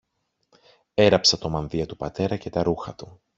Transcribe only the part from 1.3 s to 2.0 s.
το μανδύα του